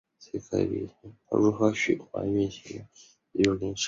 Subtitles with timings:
[0.01, 0.01] 斯巴达的国家体系基本上已完
[2.49, 2.89] 全
[3.59, 3.79] 军事化。